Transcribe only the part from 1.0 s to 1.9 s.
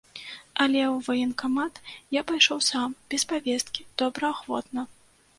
ваенкамат